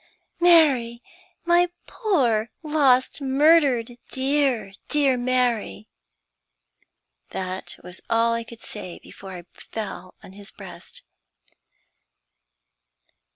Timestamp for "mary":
0.39-1.03, 5.15-5.87